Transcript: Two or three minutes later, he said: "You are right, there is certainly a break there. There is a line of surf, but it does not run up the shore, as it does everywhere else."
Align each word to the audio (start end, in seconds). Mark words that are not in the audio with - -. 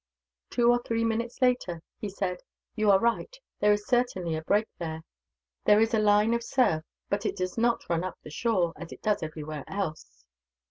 Two 0.49 0.71
or 0.71 0.81
three 0.81 1.03
minutes 1.03 1.43
later, 1.43 1.83
he 1.99 2.09
said: 2.09 2.41
"You 2.75 2.89
are 2.89 2.97
right, 2.97 3.37
there 3.59 3.71
is 3.71 3.85
certainly 3.85 4.35
a 4.35 4.41
break 4.41 4.65
there. 4.79 5.03
There 5.65 5.79
is 5.79 5.93
a 5.93 5.99
line 5.99 6.33
of 6.33 6.41
surf, 6.43 6.83
but 7.07 7.23
it 7.23 7.37
does 7.37 7.55
not 7.55 7.87
run 7.87 8.03
up 8.03 8.17
the 8.23 8.31
shore, 8.31 8.73
as 8.77 8.91
it 8.91 9.03
does 9.03 9.21
everywhere 9.21 9.63
else." 9.67 10.25